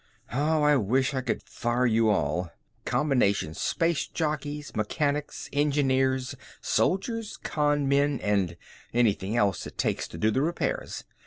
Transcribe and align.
"How 0.29 0.63
I 0.63 0.77
wish 0.77 1.13
I 1.13 1.21
could 1.21 1.43
fire 1.43 1.85
you 1.85 2.09
all! 2.09 2.49
Combination 2.85 3.53
space 3.53 4.07
jockeys, 4.07 4.75
mechanics, 4.75 5.47
engineers, 5.53 6.33
soldiers, 6.59 7.37
con 7.37 7.87
men 7.87 8.19
and 8.19 8.57
anything 8.95 9.37
else 9.37 9.67
it 9.67 9.77
takes 9.77 10.07
to 10.07 10.17
do 10.17 10.31
the 10.31 10.41
repairs. 10.41 11.03